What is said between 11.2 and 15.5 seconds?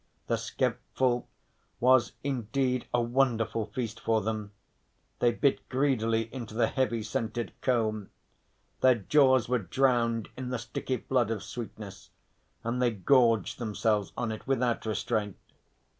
of sweetness, and they gorged themselves on it without restraint.